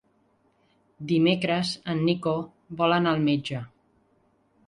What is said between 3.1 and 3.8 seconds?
al metge.